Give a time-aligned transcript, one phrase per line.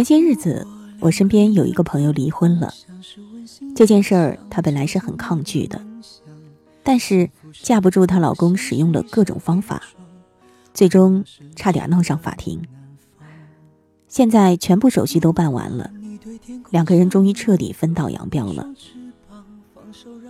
[0.00, 0.66] 前些日子，
[0.98, 2.72] 我身边有一个朋友离婚了。
[3.76, 5.78] 这件事儿，她本来是很抗拒的，
[6.82, 9.82] 但是架不住她老公使用了各种方法，
[10.72, 11.22] 最终
[11.54, 12.62] 差点闹上法庭。
[14.08, 15.90] 现在全部手续都办完了，
[16.70, 18.66] 两个人终于彻底分道扬镳了。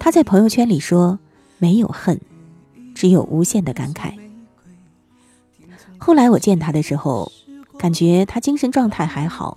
[0.00, 1.20] 她在朋友圈里说
[1.59, 2.20] ：“没有恨，
[2.92, 4.14] 只有无限的感慨。”
[5.97, 7.30] 后来我见她的时候。
[7.78, 9.56] 感觉他精神状态还好，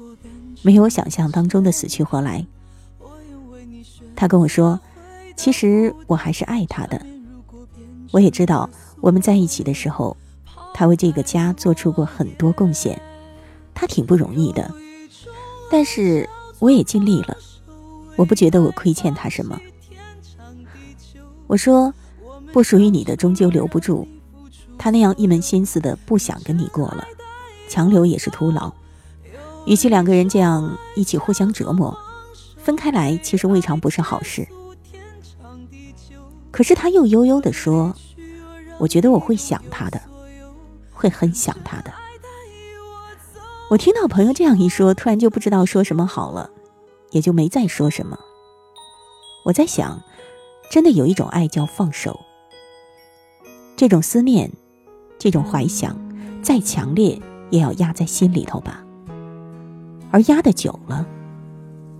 [0.64, 2.46] 没有想象当中的死去活来。
[4.16, 4.80] 他跟我说
[5.36, 7.06] ：“其实我还是爱他的。
[8.12, 8.70] 我也知道
[9.02, 10.16] 我们在一起的时候，
[10.74, 13.00] 他为这个家做出过很多贡献，
[13.74, 14.74] 他挺不容易的。
[15.70, 17.38] 但是我也尽力了，
[18.16, 19.60] 我不觉得我亏欠他什么。”
[21.48, 21.94] 我说
[22.54, 24.08] ：“不属于你的终究留不住，
[24.78, 27.06] 他那样一门心思的不想跟你过了。”
[27.68, 28.72] 强留也是徒劳，
[29.66, 31.98] 与其两个人这样一起互相折磨，
[32.58, 34.48] 分开来其实未尝不是好事。
[36.52, 37.96] 可是他又悠悠地说
[38.78, 40.02] ：“我觉得我会想他的，
[40.92, 41.94] 会很想他的。”
[43.72, 46.50] 我听到朋友这样一说，突然就不知道说什么好了，
[47.12, 48.20] 也就没再说什么。
[49.46, 50.02] 我在想，
[50.70, 52.20] 真的有一种爱叫放手，
[53.78, 54.52] 这种思念，
[55.18, 55.98] 这种怀想，
[56.42, 57.20] 再强烈。
[57.50, 58.83] 也要压在心里头吧，
[60.14, 61.04] 而压得久了，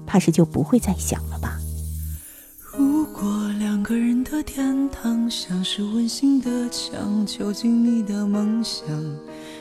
[0.06, 1.58] 怕是就不会再想了吧。
[2.72, 8.88] 如果两个人的天堂像是温馨的墙，囚禁你的梦想，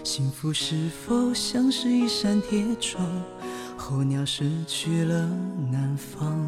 [0.04, 3.02] 幸福是否像是一扇铁窗，
[3.74, 5.26] 候鸟失去了
[5.70, 6.46] 南方？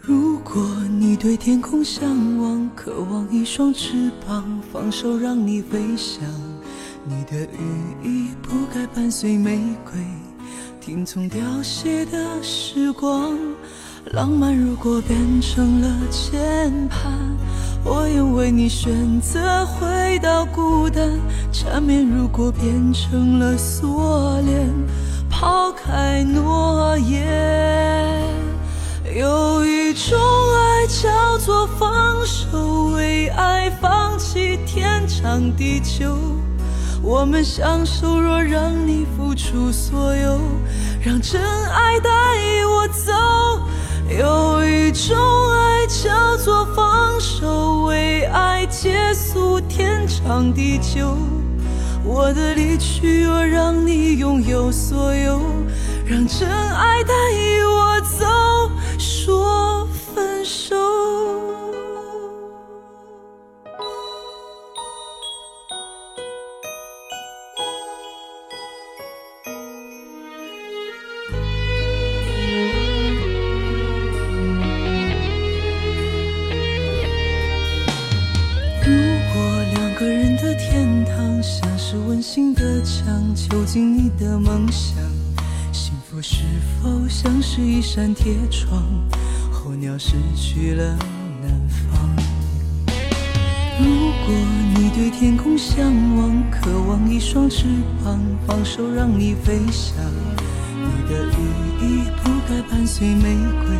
[0.00, 0.60] 如果
[0.98, 6.24] 你对天空向往，渴望一双翅膀，放手让你飞翔。
[7.06, 10.00] 你的羽翼不该伴随玫瑰，
[10.80, 13.36] 听从凋谢的时光。
[14.12, 17.12] 浪漫如果变成了键盘，
[17.84, 21.20] 我愿为你选择回到孤单。
[21.52, 24.66] 缠绵如果变成了锁链，
[25.28, 28.24] 抛开诺言。
[29.14, 36.16] 有一种爱叫做放手，为爱放弃天长地久。
[37.02, 40.38] 我们相守，若让你付出所有，
[41.02, 42.10] 让真爱带
[42.66, 43.12] 我走。
[44.10, 45.16] 有一种
[45.50, 51.16] 爱叫做放手，为爱结束天长地久。
[52.04, 55.40] 我的离去，若让你拥有所有，
[56.04, 57.14] 让真爱带
[57.64, 57.89] 我
[87.80, 88.82] 一扇铁窗？
[89.50, 90.98] 候鸟失去了
[91.40, 92.10] 南方。
[93.78, 94.34] 如果
[94.74, 97.64] 你对天空向往，渴望一双翅
[98.04, 99.96] 膀，放手让你飞翔。
[100.76, 101.40] 你的羽
[101.80, 103.74] 翼不该伴随玫瑰，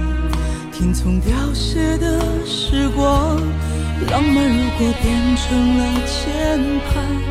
[0.72, 3.36] 听从凋谢的时光。
[4.10, 6.58] 浪漫如果变成了键
[6.88, 7.29] 盘。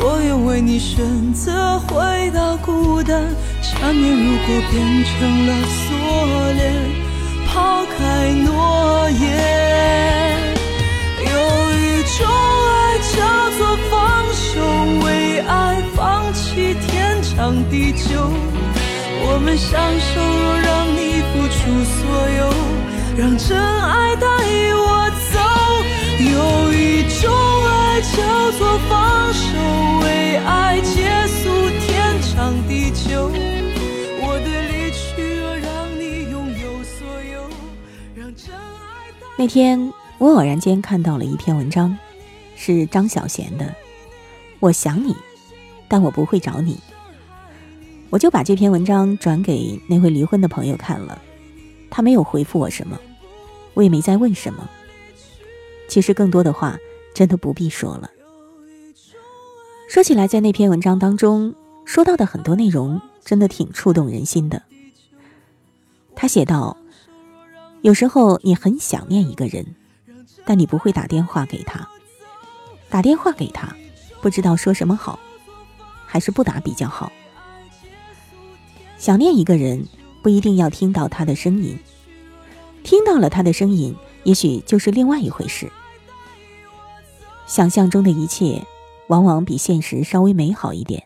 [0.00, 3.24] 我愿为你选择回到孤单，
[3.62, 5.86] 缠绵如果变成了锁
[6.52, 6.62] 链，
[7.46, 9.18] 抛开诺言。
[11.18, 11.30] 有
[11.74, 11.82] 一
[12.16, 12.16] 种
[12.68, 13.16] 爱叫
[13.58, 13.60] 做
[13.90, 13.92] 放
[14.32, 14.48] 手，
[15.04, 18.30] 为爱放弃天长地久。
[19.30, 19.68] 我们相
[19.98, 21.98] 守，若让你付出所
[22.38, 22.40] 有，
[23.16, 24.26] 让真爱带
[24.74, 25.36] 我走。
[26.20, 27.28] 有一种
[27.66, 28.16] 爱叫
[28.52, 28.90] 做放
[29.34, 29.47] 手。
[30.82, 31.48] 结束
[31.80, 33.30] 天长地久。
[34.20, 37.48] 我的离去若让你拥有所有，
[38.14, 41.96] 让真爱那天我偶然间看到了一篇文章，
[42.56, 43.74] 是张小娴的。
[44.60, 45.14] 我想你，
[45.88, 46.78] 但我不会找你。
[48.10, 51.20] 我就把这篇文章转给那位离婚的朋友看了，
[51.90, 52.98] 他没有回复我什么，
[53.74, 54.68] 我也没再问什么。
[55.88, 56.78] 其实更多的话，
[57.14, 58.10] 真的不必说了。
[59.88, 61.54] 说起来，在那篇文章当中
[61.86, 64.62] 说到的很多内容，真的挺触动人心的。
[66.14, 66.76] 他写道
[67.80, 69.74] ：“有时候你很想念一个人，
[70.44, 71.88] 但你不会打电话给他。
[72.90, 73.74] 打电话给他，
[74.20, 75.18] 不知道说什么好，
[76.04, 77.10] 还是不打比较好。
[78.98, 79.86] 想念一个人，
[80.22, 81.78] 不一定要听到他的声音，
[82.82, 85.72] 听到了他的声音，也许就是另外一回事。
[87.46, 88.62] 想象中的一切，
[89.08, 91.02] 往往比现实稍微美好一点；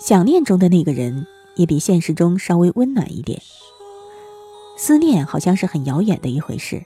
[0.00, 3.40] 想念中的那个人，也比现实中稍微温暖一点。”
[4.76, 6.82] 思念好像是很遥远的一回事，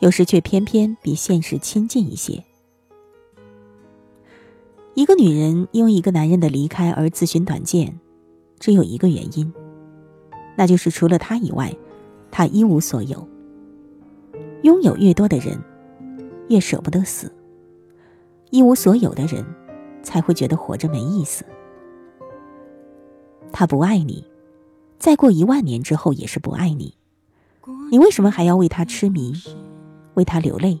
[0.00, 2.44] 有时却偏偏比现实亲近一些。
[4.94, 7.98] 一个女人因为一个男人的离开而自寻短见，
[8.58, 9.50] 只有一个原因，
[10.56, 11.74] 那就是除了他以外，
[12.30, 13.26] 她一无所有。
[14.62, 15.58] 拥有越多的人，
[16.48, 17.28] 越舍不得死；
[18.50, 19.44] 一无所有的人，
[20.02, 21.44] 才会觉得活着没意思。
[23.52, 24.24] 他不爱你。
[24.98, 26.94] 再过一万年之后也是不爱你，
[27.90, 29.32] 你为什么还要为他痴迷，
[30.12, 30.78] 为他流泪？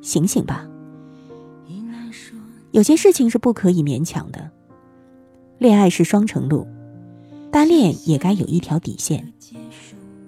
[0.00, 0.64] 醒醒吧！
[2.70, 4.48] 有些事情是不可以勉强的。
[5.58, 6.68] 恋爱是双程路，
[7.50, 9.32] 单恋也该有一条底线。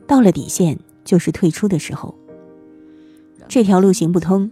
[0.08, 2.12] 到了底线，就是退出的时候。
[3.46, 4.50] 这条路行不通，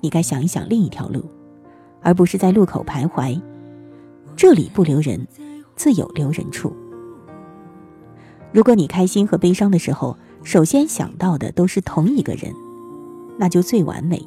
[0.00, 1.24] 你该想一想另一条路，
[2.02, 3.40] 而不是在路口徘徊。
[4.36, 5.26] 这里不留人，
[5.76, 6.72] 自有留人处。
[8.52, 12.52] 如果你开心和悲伤的时候，首先想到的都是同一个人，
[13.38, 14.20] 那就最完美。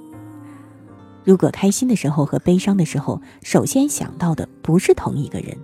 [1.24, 5.58] 如果开心的时候和悲伤的时候，首先想到的不是同一个人，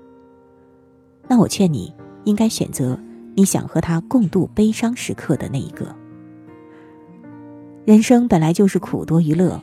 [1.28, 3.00] 那我劝你应该选择
[3.36, 5.96] 你想和他共度悲伤时刻的那一个。
[7.86, 9.62] 人生本来就是苦多于乐，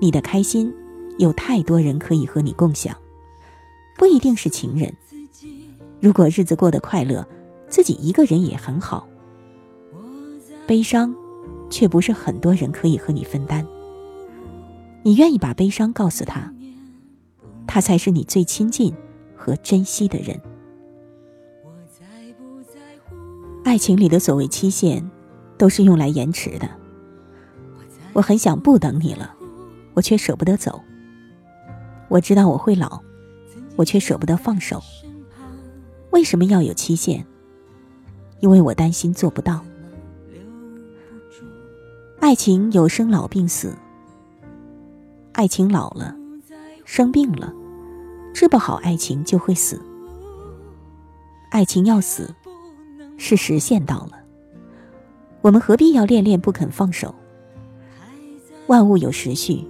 [0.00, 0.72] 你的开心
[1.18, 2.96] 有太多人可以和你共享，
[3.96, 4.94] 不一定是情人。
[6.00, 7.26] 如果日子过得快乐。
[7.70, 9.06] 自己一个人也很好，
[10.66, 11.14] 悲伤，
[11.68, 13.62] 却不是很多人可以和你分担。
[15.02, 16.50] 你愿意把悲伤告诉他，
[17.66, 18.90] 他才是你最亲近
[19.36, 20.40] 和珍惜的人。
[23.64, 25.06] 爱情里的所谓期限，
[25.58, 26.66] 都是用来延迟的。
[28.14, 29.36] 我很想不等你了，
[29.98, 30.80] 我却舍不得走。
[32.06, 33.00] 我知道我会老，
[33.74, 34.80] 我却舍不得放手。
[36.12, 37.26] 为什么要有期限？
[38.38, 39.64] 因为我担心做不到。
[42.20, 43.76] 爱情有生老病死，
[45.32, 46.14] 爱情老了，
[46.84, 47.52] 生病了，
[48.32, 49.82] 治不好爱情就会死。
[51.50, 52.32] 爱情要死，
[53.16, 54.12] 是时限到了，
[55.40, 57.12] 我们何必要恋恋不肯放手？
[58.68, 59.66] 万物有时序，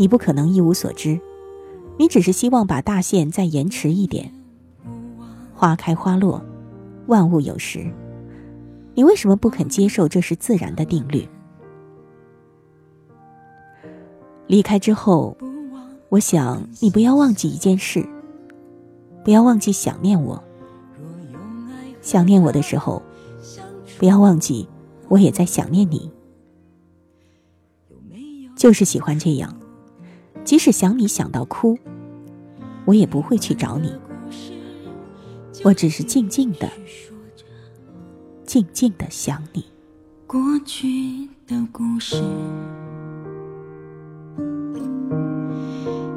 [0.00, 1.20] 你不可能一无所知，
[1.98, 4.32] 你只是希望把大限再延迟一点。
[5.54, 6.42] 花开花落。
[7.06, 7.92] 万物有时，
[8.94, 11.28] 你为什么不肯接受这是自然的定律？
[14.46, 15.36] 离开之后，
[16.08, 18.08] 我想你不要忘记一件事，
[19.22, 20.42] 不要忘记想念我。
[22.00, 23.02] 想念我的时候，
[23.98, 24.66] 不要忘记
[25.08, 26.10] 我也在想念你。
[28.56, 29.59] 就是喜欢这样，
[30.44, 31.78] 即使想你想到哭，
[32.84, 33.92] 我也不会去找你。
[35.62, 36.68] 我只是静静的、
[38.44, 39.64] 静静的想你。
[40.26, 42.16] 过去的故事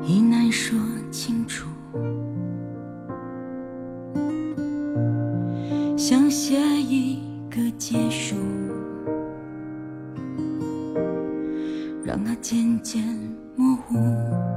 [0.05, 0.79] 已难说
[1.11, 1.67] 清楚，
[5.97, 8.35] 想写一个结束，
[12.03, 13.03] 让它渐渐
[13.55, 14.52] 模糊。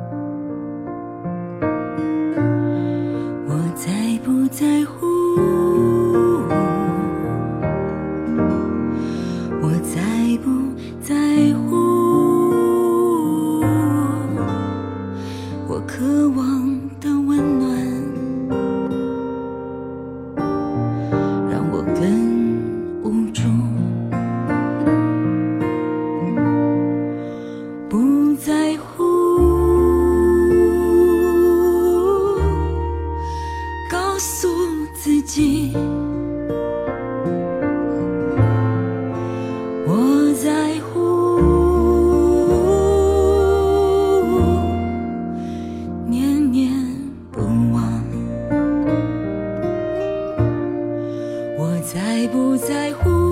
[52.26, 53.25] 不在乎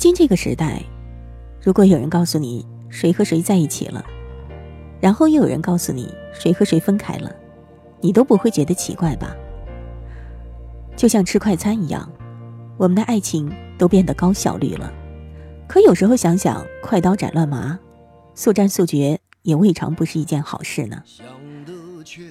[0.00, 0.82] 今这个时代，
[1.62, 4.02] 如果有人告诉你谁和谁在一起了，
[4.98, 7.30] 然后又有人告诉你谁和谁分开了，
[8.00, 9.36] 你都不会觉得奇怪吧？
[10.96, 12.10] 就像吃快餐一样，
[12.78, 14.90] 我们的爱情都变得高效率了。
[15.68, 17.78] 可有时候想想，快刀斩乱麻，
[18.34, 21.02] 速战速决，也未尝不是一件好事呢。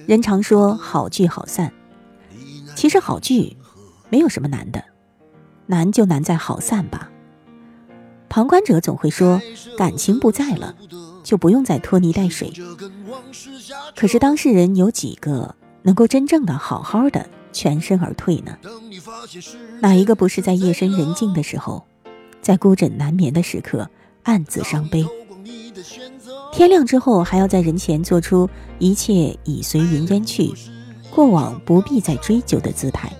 [0.08, 1.72] 人常说好聚好散，
[2.74, 3.56] 其实好聚
[4.08, 4.82] 没有什么难的，
[5.66, 7.08] 难就难在好散吧。
[8.30, 9.42] 旁观者总会说，
[9.76, 10.74] 感情不在了，
[11.24, 12.52] 就不用再拖泥带水。
[13.96, 18.56] 可是当事人有几个能够真正的好好的全身而退呢？
[19.80, 21.84] 哪一个不是在夜深人静的时候，
[22.40, 23.90] 在孤枕难眠的时刻
[24.22, 25.04] 暗自伤悲？
[26.52, 30.52] 天亮之后还要在人前做出一切已随云烟去，
[31.10, 33.12] 过往不必再追究的姿态。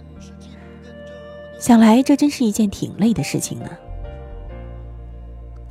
[1.59, 3.69] 想来这真是一件挺累的事情呢。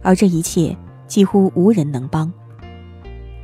[0.02, 0.76] 而这一切
[1.08, 2.32] 几乎无人能帮，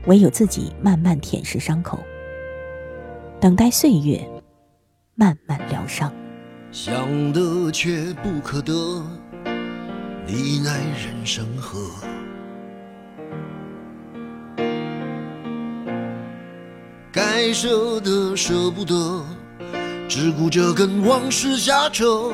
[0.05, 1.99] 唯有自己慢慢舔舐伤口，
[3.39, 4.19] 等待岁月
[5.15, 6.11] 慢慢疗伤。
[6.71, 8.73] 想得却不可得，
[10.27, 11.79] 你奈人生何？
[17.11, 19.23] 该舍的舍不得，
[20.09, 22.33] 只顾着跟往事瞎扯。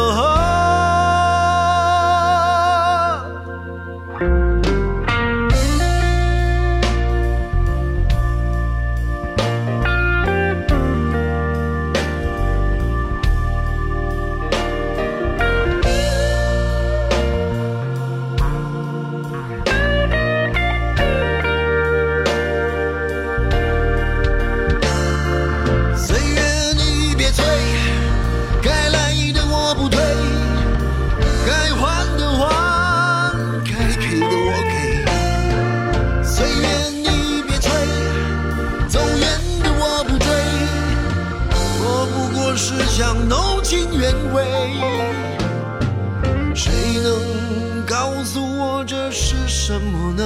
[46.53, 50.23] 谁能告诉我这是什么呢？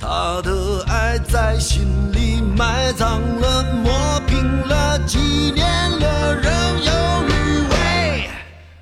[0.00, 5.18] 他的爱在心里埋葬了，磨平了，几
[5.54, 5.64] 年
[6.00, 6.52] 了，仍
[6.84, 6.92] 有
[7.28, 7.30] 余
[7.68, 8.30] 味，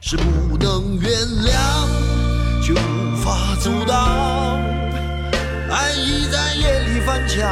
[0.00, 1.12] 是不能原
[1.44, 1.52] 谅，
[2.62, 4.58] 却无法阻挡，
[5.70, 7.46] 爱已在夜里翻墙。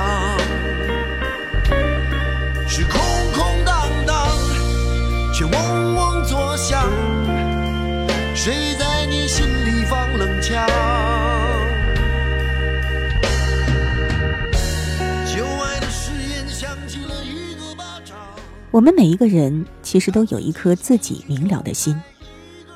[18.71, 21.99] 我们每一个人其实都有一颗自己明了的心，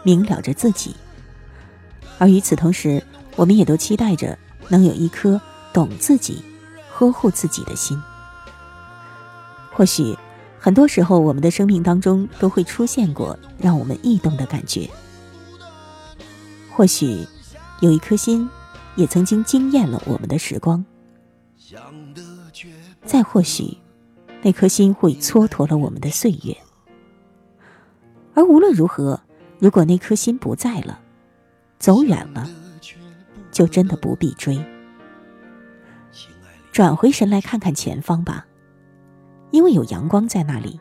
[0.03, 0.97] 明了着自己。
[2.19, 3.03] 而与此同时，
[3.37, 5.41] 我们也都期待着能有一颗
[5.73, 6.43] 懂自己、
[6.91, 8.01] 呵护自己的心。
[9.71, 10.17] 或许，
[10.59, 14.89] 很多时候我们的生命当中都会出现过让我们异动的感觉。
[16.71, 17.27] 或许，
[17.81, 18.49] 有一颗心，
[18.97, 20.83] 也曾经惊艳了我们的时光。
[23.05, 23.77] 再或许，
[24.43, 26.57] 那颗心会蹉跎了我们的岁月。
[28.35, 29.21] 而无论如何，
[29.59, 31.01] 如果那颗心不在了，
[31.79, 32.49] 走远了，
[33.51, 34.59] 就真的不必追。
[36.73, 38.47] 转回神来看看前方吧。
[39.53, 40.81] 因为有阳光在那里。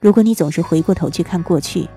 [0.00, 1.88] 如果你总是回过头去看过去，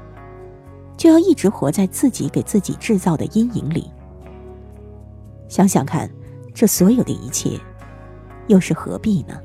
[0.97, 3.91] 就要一直活在自己给自己制造的阴影里。
[5.48, 6.09] 想想看，
[6.51, 7.59] 这所有的一切，
[8.48, 9.39] 又是何必呢？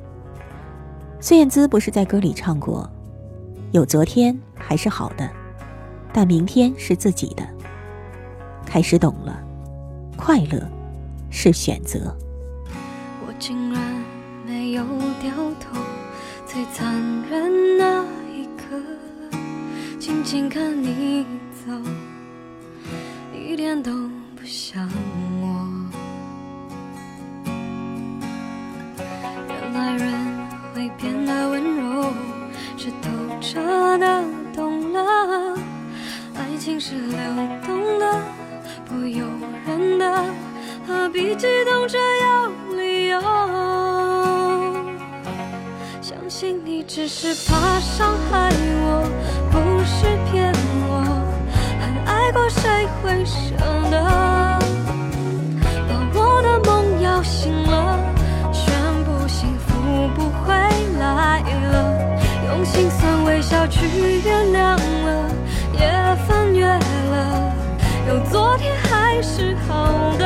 [1.22, 2.90] 孙燕姿不是在歌里唱过
[3.72, 5.30] ：“有昨天还是好的，
[6.14, 7.46] 但明天是自己的。”
[8.64, 9.38] 开始懂了，
[10.16, 10.66] 快乐
[11.30, 12.16] 是选择。
[13.26, 13.80] 我竟然
[14.46, 14.83] 没有
[15.20, 15.30] 掉
[15.61, 15.78] 头。
[16.46, 16.92] 最残
[17.30, 18.02] 忍那
[18.33, 18.80] 一刻，
[19.98, 21.26] 静静看你
[21.64, 21.72] 走，
[23.33, 23.92] 一点都
[24.35, 24.88] 不像
[25.42, 25.68] 我。
[29.48, 30.30] 原来人
[30.81, 32.05] 会变得温柔，
[32.79, 33.61] 是透彻
[33.99, 34.25] 的
[34.57, 35.55] 懂了，
[36.35, 37.19] 爱情是流
[37.66, 38.19] 动的，
[38.87, 39.27] 不由
[39.66, 40.25] 人的，
[40.88, 43.21] 何必激动着要理由？
[46.01, 48.49] 相信你只是怕伤害
[48.83, 49.05] 我，
[49.51, 50.51] 不是骗
[50.88, 51.05] 我。
[51.79, 53.55] 很爱过，谁会舍
[53.90, 54.01] 得
[63.51, 63.85] 笑去
[64.25, 65.29] 原谅了，
[65.73, 65.81] 也
[66.25, 67.53] 翻越了，
[68.07, 70.25] 有昨天还是好的，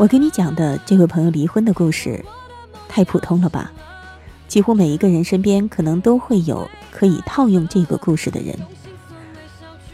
[0.00, 2.24] 我跟你讲的这位朋友离婚的故事，
[2.88, 3.70] 太普通了吧？
[4.48, 8.58] 几乎每一个人身边可能都会有可以套用这个故事的人。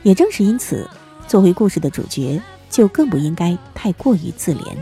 [0.04, 0.88] 也正是因此，
[1.26, 2.40] 作为故事的主角，
[2.70, 4.76] 就更不应该太过于自怜。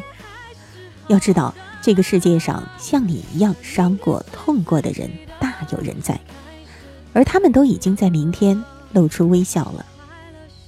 [1.08, 5.10] 要知道，这个世界上像你一样伤过、痛过的人
[5.40, 6.20] 大有人在，
[7.14, 9.86] 而他们都已经在明天露出微笑了。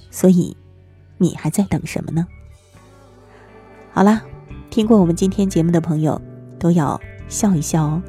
[0.09, 0.57] 所以，
[1.19, 2.25] 你还在等什么呢？
[3.93, 4.23] 好啦，
[4.77, 6.21] 听过我们今天节目的朋友
[6.59, 8.03] 都要笑一笑哦。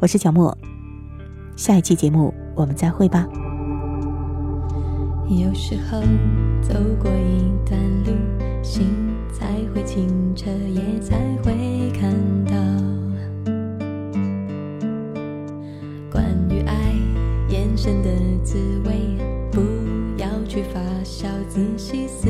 [0.00, 0.58] 我是小莫，
[1.54, 3.24] 下一期节目我们再会吧。
[5.28, 6.00] 有时候
[6.60, 8.10] 走过一段路，
[8.64, 8.84] 心
[9.32, 12.12] 才会清澈，也才会看
[12.46, 12.52] 到
[16.10, 16.74] 关于爱
[17.48, 18.10] 眼神的
[18.42, 19.16] 滋味。
[19.52, 19.60] 不
[20.20, 22.28] 要去发笑，仔细思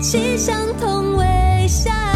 [0.00, 2.15] 气象同为下